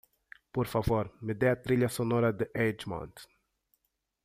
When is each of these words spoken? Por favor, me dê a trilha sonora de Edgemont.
Por 0.55 0.65
favor, 0.73 1.05
me 1.25 1.33
dê 1.41 1.47
a 1.51 1.61
trilha 1.65 1.89
sonora 1.97 2.29
de 2.39 2.45
Edgemont. 2.67 3.15